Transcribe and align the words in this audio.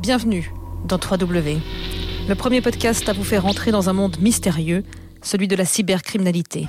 Bienvenue 0.00 0.50
dans 0.86 0.96
3W, 0.96 1.58
le 2.26 2.34
premier 2.34 2.62
podcast 2.62 3.06
à 3.10 3.12
vous 3.12 3.22
faire 3.22 3.44
entrer 3.44 3.70
dans 3.70 3.90
un 3.90 3.92
monde 3.92 4.16
mystérieux, 4.18 4.82
celui 5.20 5.46
de 5.46 5.54
la 5.54 5.66
cybercriminalité. 5.66 6.68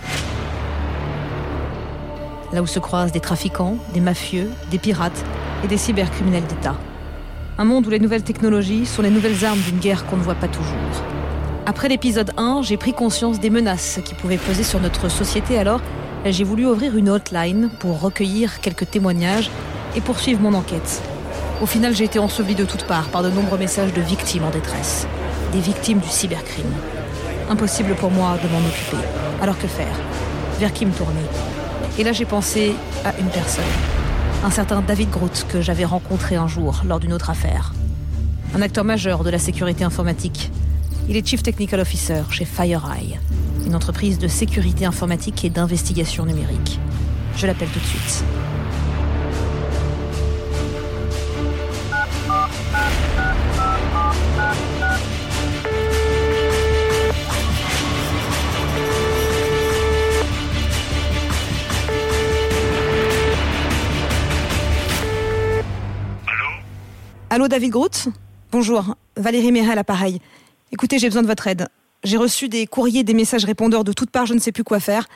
Là 2.52 2.62
où 2.62 2.68
se 2.68 2.80
croisent 2.80 3.14
des 3.14 3.22
trafiquants, 3.22 3.78
des 3.94 4.02
mafieux, 4.02 4.50
des 4.70 4.80
pirates 4.80 5.24
et 5.64 5.70
des 5.70 5.78
cybercriminels 5.78 6.44
d'État. 6.44 6.76
Un 7.58 7.64
monde 7.64 7.88
où 7.88 7.90
les 7.90 8.00
nouvelles 8.00 8.24
technologies 8.24 8.86
sont 8.86 9.02
les 9.02 9.10
nouvelles 9.10 9.46
armes 9.46 9.62
d'une 9.62 9.80
guerre 9.80 10.06
qu'on 10.08 10.18
ne 10.18 10.24
voit 10.24 10.36
pas 10.36 10.50
toujours. 10.50 10.76
Après 11.66 11.88
l'épisode 11.88 12.34
1, 12.36 12.64
j'ai 12.64 12.76
pris 12.76 12.92
conscience 12.92 13.40
des 13.40 13.50
menaces 13.50 14.02
qui 14.04 14.14
pouvaient 14.14 14.36
peser 14.36 14.64
sur 14.64 14.82
notre 14.82 15.08
société, 15.08 15.58
alors 15.58 15.80
j'ai 16.26 16.44
voulu 16.44 16.66
ouvrir 16.66 16.98
une 16.98 17.08
hotline 17.08 17.70
pour 17.80 18.02
recueillir 18.02 18.60
quelques 18.60 18.92
témoignages 18.92 19.50
et 19.96 20.02
poursuivre 20.02 20.42
mon 20.42 20.54
enquête. 20.54 21.02
Au 21.62 21.66
final, 21.66 21.96
j'ai 21.96 22.06
été 22.06 22.20
enseveli 22.20 22.56
de 22.56 22.66
toutes 22.66 22.86
parts 22.86 23.10
par 23.10 23.24
de 23.24 23.30
nombreux 23.30 23.58
messages 23.58 23.94
de 23.94 24.02
victimes 24.02 24.44
en 24.44 24.50
détresse. 24.50 25.08
Des 25.54 25.60
victimes 25.60 26.00
du 26.00 26.10
cybercrime. 26.10 26.74
Impossible 27.50 27.96
pour 27.96 28.12
moi 28.12 28.38
de 28.44 28.48
m'en 28.50 28.60
occuper. 28.60 29.08
Alors 29.42 29.58
que 29.58 29.68
faire? 29.68 29.96
Vers 30.60 30.74
qui 30.74 30.86
me 30.86 30.92
tourner? 30.92 31.22
Et 32.00 32.04
là, 32.04 32.14
j'ai 32.14 32.26
pensé 32.26 32.74
à 33.06 33.18
une 33.20 33.28
personne. 33.28 33.64
Un 34.44 34.50
certain 34.50 34.82
David 34.82 35.12
Groot 35.12 35.46
que 35.48 35.62
j'avais 35.62 35.86
rencontré 35.86 36.36
un 36.36 36.48
jour 36.48 36.82
lors 36.86 37.00
d'une 37.00 37.14
autre 37.14 37.30
affaire. 37.30 37.74
Un 38.56 38.62
acteur 38.62 38.84
majeur 38.84 39.24
de 39.24 39.30
la 39.30 39.40
sécurité 39.40 39.84
informatique 39.84 40.52
il 41.10 41.18
est 41.18 41.28
Chief 41.28 41.44
Technical 41.44 41.80
Officer 41.80 42.22
chez 42.30 42.46
FireEye, 42.46 43.20
une 43.66 43.76
entreprise 43.76 44.18
de 44.18 44.28
sécurité 44.28 44.86
informatique 44.86 45.44
et 45.44 45.50
d'investigation 45.50 46.26
numérique. 46.26 46.80
Je 47.36 47.48
l'appelle 47.48 47.70
tout 47.70 47.80
de 47.80 47.86
suite. 47.86 48.24
Allô 67.34 67.48
David 67.48 67.72
Groot? 67.72 68.10
Bonjour, 68.52 68.98
Valérie 69.16 69.54
Mérel 69.54 69.72
à 69.72 69.76
l'appareil. 69.76 70.20
Écoutez, 70.74 71.00
j'ai 71.00 71.08
besoin 71.08 71.22
de 71.22 71.28
votre 71.28 71.48
aide. 71.48 71.70
J'ai 72.04 72.18
reçu 72.18 72.50
des 72.50 72.68
courriers, 72.68 73.06
des 73.06 73.14
messages 73.14 73.46
répondeurs 73.46 73.86
de 73.86 73.94
toutes 73.94 74.12
parts, 74.12 74.26
je 74.26 74.34
ne 74.34 74.40
sais 74.40 74.52
plus 74.52 74.66
quoi 74.66 74.82
faire. 74.82 75.08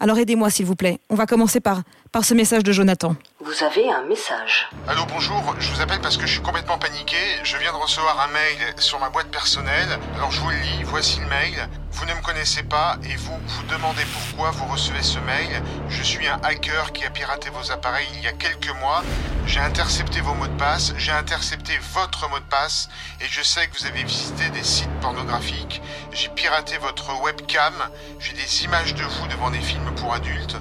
Alors 0.00 0.16
aidez-moi 0.16 0.48
s'il 0.48 0.64
vous 0.64 0.74
plaît. 0.74 1.00
On 1.10 1.16
va 1.16 1.26
commencer 1.26 1.60
par, 1.60 1.82
par 2.12 2.24
ce 2.24 2.32
message 2.32 2.64
de 2.64 2.72
Jonathan. 2.72 3.14
Vous 3.44 3.62
avez 3.62 3.92
un 3.92 4.04
message. 4.04 4.70
Allô, 4.88 5.02
bonjour, 5.12 5.54
je 5.58 5.70
vous 5.70 5.82
appelle 5.82 6.00
parce 6.00 6.16
que 6.16 6.26
je 6.26 6.32
suis 6.32 6.40
complètement 6.40 6.78
paniqué. 6.78 7.18
Je 7.44 7.58
viens 7.58 7.72
de 7.72 7.76
recevoir 7.76 8.18
un 8.26 8.32
mail 8.32 8.74
sur 8.78 8.98
ma 8.98 9.10
boîte 9.10 9.28
personnelle. 9.28 9.98
Alors 10.16 10.30
je 10.30 10.40
vous 10.40 10.48
le 10.48 10.56
lis, 10.56 10.84
voici 10.84 11.20
le 11.20 11.26
mail. 11.26 11.68
Vous 11.92 12.06
ne 12.06 12.14
me 12.14 12.22
connaissez 12.22 12.62
pas 12.62 12.96
et 13.04 13.16
vous 13.16 13.38
vous 13.44 13.62
demandez 13.64 14.04
pourquoi 14.12 14.50
vous 14.52 14.64
recevez 14.66 15.02
ce 15.02 15.18
mail. 15.18 15.62
Je 15.88 16.02
suis 16.02 16.26
un 16.26 16.40
hacker 16.42 16.92
qui 16.92 17.04
a 17.04 17.10
piraté 17.10 17.50
vos 17.50 17.70
appareils 17.72 18.06
il 18.14 18.22
y 18.22 18.26
a 18.26 18.32
quelques 18.32 18.72
mois. 18.80 19.02
J'ai 19.46 19.60
intercepté 19.60 20.20
vos 20.20 20.34
mots 20.34 20.46
de 20.46 20.56
passe, 20.56 20.92
j'ai 20.96 21.12
intercepté 21.12 21.78
votre 21.92 22.28
mot 22.30 22.38
de 22.38 22.44
passe 22.44 22.88
et 23.20 23.26
je 23.28 23.42
sais 23.42 23.66
que 23.66 23.78
vous 23.78 23.86
avez 23.86 24.04
visité 24.04 24.48
des 24.50 24.62
sites 24.62 25.00
pornographiques. 25.00 25.82
J'ai 26.12 26.28
piraté 26.28 26.78
votre 26.78 27.20
webcam, 27.22 27.74
j'ai 28.20 28.32
des 28.34 28.64
images 28.64 28.94
de 28.94 29.02
vous 29.02 29.26
devant 29.26 29.50
des 29.50 29.60
films 29.60 29.92
pour 29.96 30.14
adultes. 30.14 30.56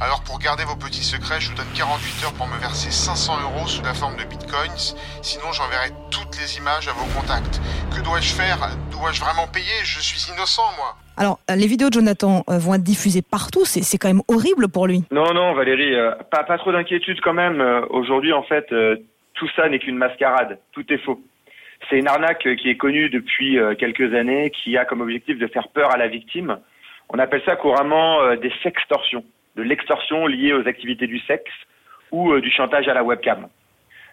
Alors 0.00 0.22
pour 0.22 0.38
garder 0.38 0.64
vos 0.64 0.76
petits 0.76 1.04
secrets, 1.04 1.42
je 1.42 1.50
vous 1.50 1.56
donne 1.56 1.70
48 1.74 2.24
heures 2.24 2.32
pour 2.32 2.46
me 2.46 2.56
verser 2.56 2.90
500 2.90 3.42
euros 3.42 3.68
sous 3.68 3.82
la 3.82 3.92
forme 3.92 4.16
de 4.16 4.24
bitcoins. 4.24 4.94
Sinon, 5.20 5.52
j'enverrai 5.52 5.92
toutes 6.10 6.40
les 6.40 6.56
images 6.56 6.88
à 6.88 6.92
vos 6.92 7.04
contacts. 7.20 7.60
Que 7.94 8.00
dois-je 8.00 8.32
faire? 8.32 8.70
Dois-je 9.00 9.20
vraiment 9.20 9.46
payer? 9.52 9.82
Je 9.82 10.00
suis 10.00 10.30
innocent, 10.32 10.62
moi. 10.76 10.94
Alors, 11.16 11.38
euh, 11.50 11.56
les 11.56 11.66
vidéos 11.66 11.88
de 11.88 11.94
Jonathan 11.94 12.44
euh, 12.48 12.58
vont 12.58 12.74
être 12.74 12.82
diffusées 12.82 13.22
partout. 13.22 13.64
C'est 13.64 13.98
quand 13.98 14.08
même 14.08 14.22
horrible 14.28 14.68
pour 14.68 14.86
lui. 14.86 15.04
Non, 15.10 15.32
non, 15.32 15.54
Valérie, 15.54 15.94
euh, 15.94 16.12
pas, 16.30 16.44
pas 16.44 16.58
trop 16.58 16.70
d'inquiétude 16.70 17.20
quand 17.22 17.32
même. 17.32 17.60
Aujourd'hui, 17.90 18.32
en 18.32 18.42
fait, 18.42 18.66
tout 19.34 19.48
ça 19.56 19.68
n'est 19.68 19.78
qu'une 19.78 19.96
mascarade. 19.96 20.58
Tout 20.72 20.84
est 20.92 20.98
faux. 20.98 21.20
C'est 21.88 21.98
une 21.98 22.08
arnaque 22.08 22.46
qui 22.56 22.68
est 22.68 22.76
connue 22.76 23.08
depuis 23.08 23.58
quelques 23.78 24.14
années, 24.14 24.50
qui 24.50 24.76
a 24.76 24.84
comme 24.84 25.00
objectif 25.00 25.38
de 25.38 25.46
faire 25.46 25.68
peur 25.68 25.94
à 25.94 25.96
la 25.96 26.08
victime. 26.08 26.58
On 27.08 27.18
appelle 27.18 27.42
ça 27.46 27.56
couramment 27.56 28.36
des 28.36 28.52
sextorsions 28.62 29.24
de 29.56 29.62
l'extorsion 29.62 30.26
liée 30.26 30.52
aux 30.52 30.66
activités 30.66 31.06
du 31.06 31.18
sexe 31.20 31.52
ou 32.10 32.32
euh, 32.32 32.40
du 32.40 32.50
chantage 32.50 32.88
à 32.88 32.94
la 32.94 33.04
webcam. 33.04 33.48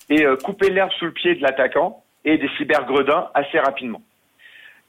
et 0.10 0.24
couper 0.44 0.70
l'herbe 0.70 0.92
sous 1.00 1.06
le 1.06 1.12
pied 1.12 1.34
de 1.34 1.42
l'attaquant 1.42 2.04
et 2.26 2.38
des 2.38 2.50
cybergredins 2.58 3.30
assez 3.34 3.60
rapidement. 3.60 4.02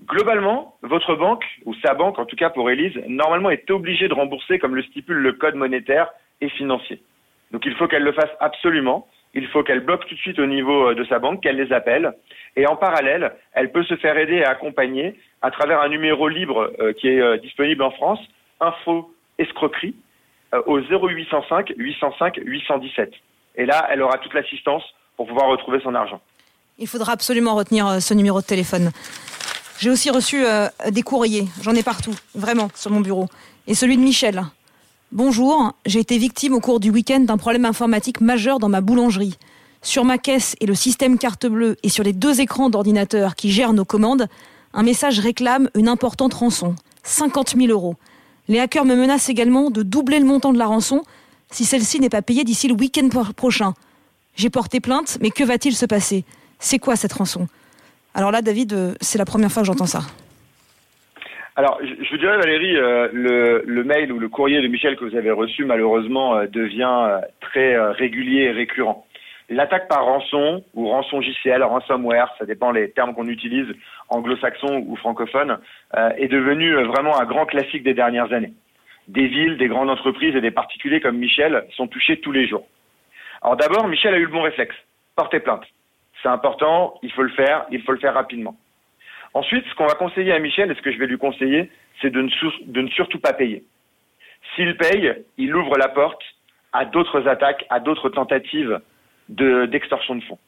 Globalement, 0.06 0.76
votre 0.82 1.14
banque, 1.14 1.44
ou 1.66 1.74
sa 1.84 1.94
banque 1.94 2.18
en 2.18 2.24
tout 2.24 2.36
cas 2.36 2.50
pour 2.50 2.70
Elise, 2.70 2.98
normalement 3.06 3.50
est 3.50 3.70
obligée 3.70 4.08
de 4.08 4.14
rembourser 4.14 4.58
comme 4.58 4.74
le 4.74 4.82
stipule 4.82 5.18
le 5.18 5.32
code 5.32 5.54
monétaire 5.54 6.10
et 6.40 6.48
financier. 6.48 7.02
Donc 7.50 7.66
il 7.66 7.74
faut 7.74 7.86
qu'elle 7.86 8.04
le 8.04 8.12
fasse 8.12 8.30
absolument, 8.40 9.06
il 9.34 9.46
faut 9.48 9.62
qu'elle 9.62 9.80
bloque 9.80 10.06
tout 10.06 10.14
de 10.14 10.20
suite 10.20 10.38
au 10.38 10.46
niveau 10.46 10.88
euh, 10.88 10.94
de 10.94 11.04
sa 11.04 11.18
banque, 11.18 11.42
qu'elle 11.42 11.56
les 11.56 11.72
appelle, 11.72 12.12
et 12.56 12.66
en 12.66 12.76
parallèle, 12.76 13.32
elle 13.52 13.70
peut 13.70 13.84
se 13.84 13.96
faire 13.96 14.16
aider 14.16 14.36
et 14.36 14.44
accompagner 14.44 15.14
à 15.42 15.50
travers 15.50 15.80
un 15.80 15.88
numéro 15.88 16.28
libre 16.28 16.72
euh, 16.80 16.92
qui 16.94 17.08
est 17.08 17.20
euh, 17.20 17.36
disponible 17.36 17.82
en 17.82 17.90
France, 17.90 18.20
info 18.60 19.12
escroquerie, 19.38 19.94
au 20.66 20.80
0805 20.80 21.74
805 21.76 22.40
817. 22.44 23.12
Et 23.54 23.66
là, 23.66 23.86
elle 23.90 24.02
aura 24.02 24.18
toute 24.18 24.34
l'assistance 24.34 24.82
pour 25.16 25.28
pouvoir 25.28 25.48
retrouver 25.48 25.78
son 25.80 25.94
argent. 25.94 26.20
Il 26.82 26.86
faudra 26.86 27.12
absolument 27.12 27.54
retenir 27.54 27.86
euh, 27.86 28.00
ce 28.00 28.14
numéro 28.14 28.40
de 28.40 28.46
téléphone. 28.46 28.90
J'ai 29.78 29.90
aussi 29.90 30.08
reçu 30.08 30.42
euh, 30.46 30.66
des 30.90 31.02
courriers, 31.02 31.46
j'en 31.60 31.74
ai 31.74 31.82
partout, 31.82 32.14
vraiment, 32.34 32.70
sur 32.74 32.90
mon 32.90 33.00
bureau. 33.00 33.28
Et 33.66 33.74
celui 33.74 33.98
de 33.98 34.02
Michel. 34.02 34.46
Bonjour, 35.12 35.74
j'ai 35.84 36.00
été 36.00 36.16
victime 36.16 36.54
au 36.54 36.60
cours 36.60 36.80
du 36.80 36.90
week-end 36.90 37.20
d'un 37.20 37.36
problème 37.36 37.66
informatique 37.66 38.22
majeur 38.22 38.58
dans 38.58 38.70
ma 38.70 38.80
boulangerie. 38.80 39.36
sur 39.82 40.04
ma 40.06 40.16
caisse 40.16 40.56
et 40.60 40.66
le 40.66 40.74
système 40.74 41.18
carte 41.18 41.46
bleue 41.46 41.76
et 41.82 41.90
sur 41.90 42.02
les 42.02 42.14
deux 42.14 42.40
écrans 42.40 42.70
d'ordinateur 42.70 43.34
qui 43.34 43.50
gèrent 43.50 43.74
nos 43.74 43.84
commandes, 43.84 44.26
un 44.72 44.82
message 44.82 45.18
réclame 45.20 45.68
une 45.74 45.88
importante 45.88 46.32
rançon, 46.32 46.74
50 47.02 47.56
000 47.56 47.68
euros. 47.68 47.96
Les 48.48 48.58
hackers 48.58 48.86
me 48.86 48.94
menacent 48.94 49.28
également 49.28 49.70
de 49.70 49.82
doubler 49.82 50.18
le 50.18 50.26
montant 50.26 50.52
de 50.52 50.58
la 50.58 50.66
rançon 50.66 51.02
si 51.50 51.66
celle-ci 51.66 52.00
n'est 52.00 52.08
pas 52.08 52.22
payée 52.22 52.44
d'ici 52.44 52.68
le 52.68 52.74
week-end 52.74 53.08
prochain. 53.36 53.74
J'ai 54.34 54.48
porté 54.48 54.80
plainte, 54.80 55.18
mais 55.20 55.30
que 55.30 55.44
va-t-il 55.44 55.76
se 55.76 55.84
passer? 55.84 56.24
C'est 56.60 56.78
quoi 56.78 56.94
cette 56.94 57.14
rançon? 57.14 57.48
Alors 58.14 58.30
là, 58.30 58.42
David, 58.42 58.74
euh, 58.74 58.94
c'est 59.00 59.18
la 59.18 59.24
première 59.24 59.50
fois 59.50 59.62
que 59.62 59.66
j'entends 59.66 59.86
ça. 59.86 60.00
Alors, 61.56 61.80
je, 61.82 62.10
vous 62.10 62.18
dirais, 62.18 62.36
Valérie, 62.36 62.76
euh, 62.76 63.08
le, 63.12 63.82
mail 63.82 64.12
ou 64.12 64.18
le 64.18 64.28
courrier 64.28 64.60
de 64.60 64.68
Michel 64.68 64.96
que 64.96 65.04
vous 65.04 65.16
avez 65.16 65.30
reçu, 65.30 65.64
malheureusement, 65.64 66.36
euh, 66.36 66.46
devient 66.46 67.20
très 67.40 67.78
régulier 67.92 68.42
et 68.42 68.50
récurrent. 68.52 69.06
L'attaque 69.48 69.88
par 69.88 70.04
rançon 70.04 70.62
ou 70.74 70.88
rançon 70.88 71.22
JCL, 71.22 71.62
ransomware, 71.62 72.32
ça 72.38 72.44
dépend 72.44 72.72
les 72.72 72.90
termes 72.90 73.14
qu'on 73.14 73.26
utilise, 73.26 73.66
anglo-saxon 74.08 74.84
ou 74.86 74.94
francophone, 74.96 75.58
est 76.18 76.28
devenu 76.28 76.72
vraiment 76.84 77.20
un 77.20 77.24
grand 77.24 77.46
classique 77.46 77.82
des 77.82 77.92
dernières 77.92 78.32
années. 78.32 78.52
Des 79.08 79.26
villes, 79.26 79.58
des 79.58 79.66
grandes 79.66 79.90
entreprises 79.90 80.36
et 80.36 80.40
des 80.40 80.52
particuliers 80.52 81.00
comme 81.00 81.18
Michel 81.18 81.64
sont 81.76 81.88
touchés 81.88 82.20
tous 82.20 82.30
les 82.30 82.46
jours. 82.46 82.64
Alors 83.42 83.56
d'abord, 83.56 83.88
Michel 83.88 84.14
a 84.14 84.18
eu 84.18 84.26
le 84.26 84.30
bon 84.30 84.42
réflexe. 84.42 84.76
Porter 85.16 85.40
plainte. 85.40 85.64
C'est 86.22 86.28
important, 86.28 86.98
il 87.02 87.12
faut 87.12 87.22
le 87.22 87.30
faire, 87.30 87.64
il 87.70 87.82
faut 87.82 87.92
le 87.92 87.98
faire 87.98 88.14
rapidement. 88.14 88.56
Ensuite, 89.32 89.64
ce 89.66 89.74
qu'on 89.74 89.86
va 89.86 89.94
conseiller 89.94 90.32
à 90.32 90.38
Michel 90.38 90.70
et 90.70 90.74
ce 90.74 90.82
que 90.82 90.92
je 90.92 90.98
vais 90.98 91.06
lui 91.06 91.18
conseiller, 91.18 91.70
c'est 92.02 92.10
de, 92.10 92.20
ne 92.20 92.88
surtout 92.88 93.20
pas 93.20 93.32
payer. 93.32 93.64
S'il 94.54 94.76
paye, 94.76 95.14
il 95.38 95.54
ouvre 95.54 95.78
la 95.78 95.88
porte 95.88 96.22
à 96.72 96.84
d'autres 96.84 97.26
attaques, 97.28 97.64
à 97.70 97.80
d'autres 97.80 98.08
tentatives 98.08 98.80
d'extorsion 99.28 100.16
de, 100.16 100.22
fonds. 100.22 100.38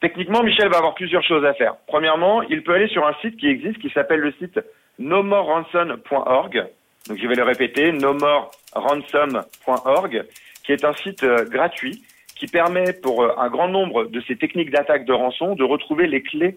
Techniquement, 0.00 0.42
Michel 0.42 0.68
va 0.68 0.78
avoir 0.78 0.94
plusieurs 0.94 1.24
choses 1.24 1.44
à 1.44 1.52
faire. 1.54 1.76
Premièrement, 1.86 2.42
il 2.42 2.62
peut 2.62 2.74
aller 2.74 2.88
sur 2.88 3.06
un 3.06 3.14
site 3.22 3.38
qui 3.38 3.48
existe, 3.48 3.78
qui 3.78 3.88
s'appelle 3.90 4.20
le 4.20 4.32
site 4.32 4.60
nomoreransom.org. 4.98 6.66
Donc 7.08 7.18
je 7.18 7.26
vais 7.26 7.34
le 7.34 7.44
répéter, 7.44 7.92
nomoreransom.org, 7.92 10.24
qui 10.64 10.72
est 10.72 10.84
un 10.84 10.92
site 10.92 11.24
euh, 11.24 11.46
gratuit 11.46 12.02
qui 12.38 12.46
permet 12.46 12.92
pour 12.92 13.22
euh, 13.22 13.34
un 13.36 13.48
grand 13.48 13.68
nombre 13.68 14.04
de 14.04 14.20
ces 14.22 14.36
techniques 14.36 14.70
d'attaque 14.70 15.04
de 15.04 15.12
rançon 15.12 15.54
de 15.54 15.64
retrouver 15.64 16.06
les 16.06 16.22
clés 16.22 16.56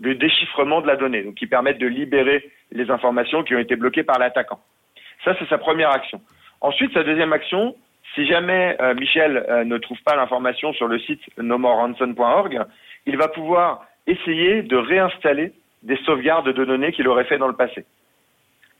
de 0.00 0.12
déchiffrement 0.12 0.80
de 0.80 0.86
la 0.86 0.96
donnée, 0.96 1.22
donc 1.22 1.34
qui 1.34 1.46
permettent 1.46 1.78
de 1.78 1.86
libérer 1.86 2.48
les 2.72 2.90
informations 2.90 3.42
qui 3.42 3.54
ont 3.54 3.58
été 3.58 3.76
bloquées 3.76 4.04
par 4.04 4.18
l'attaquant. 4.18 4.60
Ça, 5.24 5.34
c'est 5.38 5.48
sa 5.48 5.58
première 5.58 5.90
action. 5.90 6.20
Ensuite, 6.60 6.92
sa 6.92 7.02
deuxième 7.02 7.32
action, 7.32 7.74
si 8.14 8.26
jamais 8.26 8.76
euh, 8.80 8.94
Michel 8.94 9.44
euh, 9.48 9.64
ne 9.64 9.76
trouve 9.78 9.98
pas 10.04 10.16
l'information 10.16 10.72
sur 10.72 10.86
le 10.86 10.98
site 11.00 11.20
nomoreransom.org, 11.36 12.60
il 13.06 13.16
va 13.16 13.28
pouvoir 13.28 13.86
essayer 14.06 14.62
de 14.62 14.76
réinstaller 14.76 15.52
des 15.82 15.96
sauvegardes 16.04 16.52
de 16.52 16.64
données 16.64 16.92
qu'il 16.92 17.08
aurait 17.08 17.24
fait 17.24 17.38
dans 17.38 17.48
le 17.48 17.56
passé. 17.56 17.84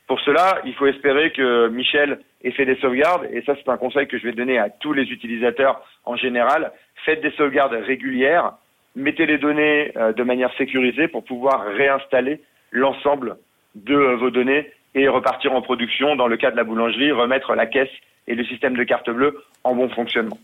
Pour 0.09 0.19
cela, 0.21 0.59
il 0.65 0.73
faut 0.73 0.87
espérer 0.87 1.31
que 1.31 1.67
Michel 1.67 2.19
ait 2.43 2.49
fait 2.49 2.65
des 2.65 2.77
sauvegardes, 2.77 3.27
et 3.31 3.43
ça 3.43 3.53
c'est 3.55 3.69
un 3.69 3.77
conseil 3.77 4.07
que 4.07 4.17
je 4.17 4.23
vais 4.23 4.31
donner 4.31 4.57
à 4.57 4.67
tous 4.71 4.91
les 4.91 5.03
utilisateurs 5.03 5.85
en 6.03 6.15
général. 6.15 6.71
Faites 7.05 7.21
des 7.21 7.29
sauvegardes 7.37 7.73
régulières, 7.73 8.53
mettez 8.95 9.27
les 9.27 9.37
données 9.37 9.91
euh, 9.97 10.11
de 10.11 10.23
manière 10.23 10.51
sécurisée 10.57 11.07
pour 11.09 11.23
pouvoir 11.23 11.63
réinstaller 11.63 12.41
l'ensemble 12.71 13.37
de 13.75 13.93
euh, 13.93 14.15
vos 14.15 14.31
données 14.31 14.71
et 14.95 15.07
repartir 15.07 15.53
en 15.53 15.61
production 15.61 16.15
dans 16.15 16.27
le 16.27 16.37
cas 16.37 16.49
de 16.49 16.57
la 16.57 16.63
boulangerie, 16.63 17.11
remettre 17.11 17.53
la 17.53 17.67
caisse 17.67 17.93
et 18.25 18.33
le 18.33 18.43
système 18.45 18.75
de 18.75 18.83
carte 18.85 19.11
bleue 19.11 19.43
en 19.63 19.75
bon 19.75 19.89
fonctionnement. 19.89 20.39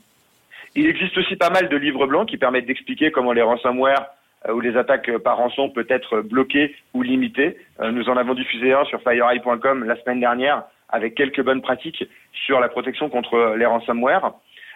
Il 0.75 0.87
existe 0.87 1.17
aussi 1.17 1.37
pas 1.37 1.49
mal 1.49 1.69
de 1.69 1.77
livres 1.77 2.05
blancs 2.05 2.29
qui 2.29 2.37
permettent 2.37 2.67
d'expliquer 2.67 3.09
comment 3.09 3.33
les 3.33 3.41
ransomware 3.41 4.11
euh, 4.47 4.53
ou 4.53 4.59
les 4.59 4.77
attaques 4.77 5.17
par 5.19 5.37
rançon 5.37 5.69
peuvent 5.69 5.85
être 5.89 6.21
bloquées 6.21 6.75
ou 6.93 7.01
limitées. 7.01 7.57
Nous 7.81 8.09
en 8.09 8.17
avons 8.17 8.33
diffusé 8.33 8.73
un 8.73 8.85
sur 8.85 9.01
FireEye.com 9.01 9.83
la 9.83 9.95
semaine 10.01 10.19
dernière 10.19 10.63
avec 10.89 11.15
quelques 11.15 11.41
bonnes 11.41 11.61
pratiques 11.61 12.03
sur 12.45 12.59
la 12.59 12.69
protection 12.69 13.09
contre 13.09 13.55
les 13.57 13.65
ransomware. 13.65 14.31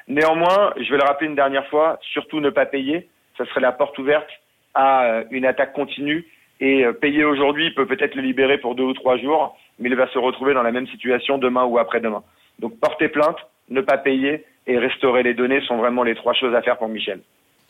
Néanmoins, 0.07 0.73
je 0.77 0.89
vais 0.91 0.97
le 0.97 1.03
rappeler 1.03 1.27
une 1.27 1.35
dernière 1.35 1.67
fois, 1.67 1.99
surtout 2.01 2.39
ne 2.39 2.49
pas 2.49 2.65
payer 2.65 3.07
ça 3.39 3.45
serait 3.45 3.61
la 3.61 3.71
porte 3.71 3.97
ouverte 3.97 4.29
à 4.75 5.05
euh, 5.05 5.23
une 5.31 5.45
attaque 5.45 5.73
continue. 5.73 6.27
Et 6.59 6.85
euh, 6.85 6.93
payer 6.93 7.23
aujourd'hui 7.23 7.71
peut 7.71 7.87
peut-être 7.87 8.15
le 8.15 8.21
libérer 8.21 8.57
pour 8.57 8.75
deux 8.75 8.83
ou 8.83 8.93
trois 8.93 9.17
jours, 9.17 9.57
mais 9.79 9.89
il 9.89 9.95
va 9.95 10.07
se 10.09 10.19
retrouver 10.19 10.53
dans 10.53 10.61
la 10.61 10.71
même 10.71 10.87
situation 10.87 11.37
demain 11.37 11.63
ou 11.63 11.79
après-demain. 11.79 12.21
Donc 12.59 12.77
porter 12.79 13.07
plainte, 13.07 13.37
ne 13.69 13.81
pas 13.81 13.97
payer 13.97 14.43
et 14.67 14.77
restaurer 14.77 15.23
les 15.23 15.33
données 15.33 15.61
sont 15.61 15.77
vraiment 15.77 16.03
les 16.03 16.15
trois 16.15 16.33
choses 16.33 16.53
à 16.53 16.61
faire 16.61 16.77
pour 16.77 16.89
Michel. 16.89 17.21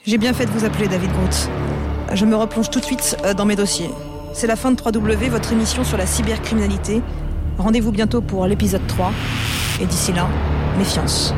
J'ai 0.06 0.18
bien 0.18 0.34
fait 0.34 0.46
de 0.46 0.52
vous 0.52 0.66
appeler 0.66 0.88
David 0.88 1.12
Groot. 1.12 1.69
Je 2.14 2.26
me 2.26 2.36
replonge 2.36 2.70
tout 2.70 2.80
de 2.80 2.86
suite 2.86 3.18
euh, 3.24 3.34
dans 3.34 3.46
mes 3.46 3.56
dossiers. 3.56 3.90
C'est 4.34 4.48
la 4.48 4.56
fin 4.56 4.72
de 4.72 4.82
3W, 4.82 5.30
votre 5.30 5.52
émission 5.52 5.84
sur 5.84 5.98
la 5.98 6.06
cybercriminalité. 6.06 7.02
Rendez-vous 7.58 7.92
bientôt 7.92 8.22
pour 8.22 8.46
l'épisode 8.46 8.86
3. 8.88 9.12
Et 9.82 9.86
d'ici 9.86 10.14
là, 10.14 10.28
méfiance. 10.78 11.34